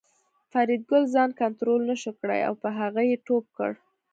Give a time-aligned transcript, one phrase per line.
[0.51, 3.71] فریدګل ځان کنترول نشو کړای او په هغه یې ټوپ کړ